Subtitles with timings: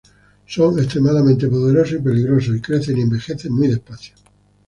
[0.47, 4.15] Son extremadamente poderosos y peligrosos, y crecen y envejecen muy despacio.